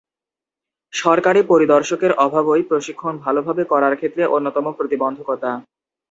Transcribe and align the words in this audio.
সরকারি 0.93 1.41
পরিদর্শকদের 1.43 2.11
অভাবই 2.25 2.63
প্রশিক্ষণ 2.69 3.13
ভালোভাবে 3.25 3.63
করার 3.71 3.93
ক্ষেত্রে 3.95 4.23
অন্যতম 4.27 4.65
প্রতিবন্ধকতা। 4.77 5.51